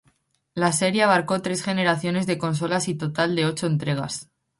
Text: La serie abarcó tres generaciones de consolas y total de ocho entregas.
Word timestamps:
La 0.55 0.71
serie 0.71 1.03
abarcó 1.03 1.43
tres 1.43 1.61
generaciones 1.61 2.25
de 2.25 2.39
consolas 2.39 2.87
y 2.87 2.95
total 2.95 3.35
de 3.35 3.45
ocho 3.45 3.67
entregas. 3.67 4.31